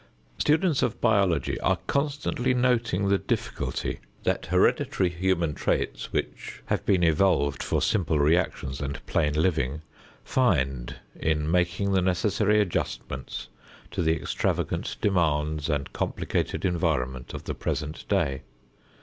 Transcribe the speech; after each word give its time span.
Students 0.39 0.81
of 0.81 0.99
biology 0.99 1.59
are 1.59 1.77
constantly 1.85 2.55
noting 2.55 3.09
the 3.09 3.19
difficulty 3.19 3.99
that 4.23 4.47
hereditary 4.47 5.09
human 5.09 5.53
traits, 5.53 6.11
which 6.11 6.63
have 6.65 6.83
been 6.87 7.03
evolved 7.03 7.61
for 7.61 7.83
simple 7.83 8.17
reactions 8.17 8.81
and 8.81 9.05
plain 9.05 9.35
living, 9.39 9.83
find 10.23 10.95
in 11.15 11.51
making 11.51 11.91
the 11.91 12.01
necessary 12.01 12.59
adjustments 12.59 13.49
to 13.91 14.01
the 14.01 14.15
extravagant 14.15 14.97
demands 15.01 15.69
and 15.69 15.93
complicated 15.93 16.65
environment 16.65 17.35
of 17.35 17.43
the 17.43 17.53
present 17.53 18.07
day. 18.09 18.41